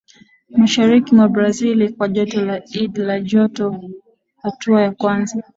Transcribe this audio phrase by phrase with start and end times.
[0.57, 3.83] mashariki mwa Brazil kwa joto la id la joto
[4.41, 5.43] Hatua ya kwanza